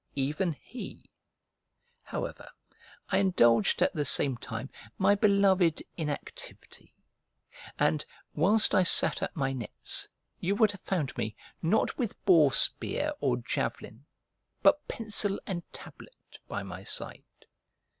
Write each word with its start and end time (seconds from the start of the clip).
Even 0.15 0.53
he. 0.53 1.11
However, 2.01 2.49
I 3.09 3.19
indulged 3.19 3.83
at 3.83 3.93
the 3.93 4.03
same 4.03 4.35
time 4.35 4.71
my 4.97 5.13
beloved 5.13 5.83
inactivity; 5.95 6.95
and, 7.77 8.03
whilst 8.33 8.73
I 8.73 8.81
sat 8.81 9.21
at 9.21 9.35
my 9.35 9.53
nets, 9.53 10.09
you 10.39 10.55
would 10.55 10.71
have 10.71 10.81
found 10.81 11.15
me, 11.17 11.35
not 11.61 11.99
with 11.99 12.17
boar 12.25 12.51
spear 12.51 13.13
or 13.19 13.37
javelin, 13.37 14.07
but 14.63 14.87
pencil 14.87 15.39
and 15.45 15.61
tablet, 15.71 16.39
by 16.47 16.63
my 16.63 16.83
side. 16.83 17.23